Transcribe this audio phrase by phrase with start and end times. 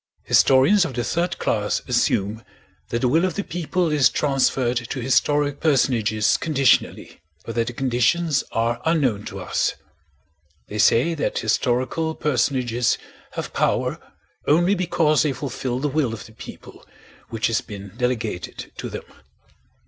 [0.23, 2.43] Historians of the third class assume
[2.89, 7.73] that the will of the people is transferred to historic personages conditionally, but that the
[7.73, 9.75] conditions are unknown to us.
[10.67, 12.97] They say that historical personages
[13.33, 13.99] have power
[14.47, 16.83] only because they fulfill the will of the people
[17.29, 19.03] which has been delegated to them.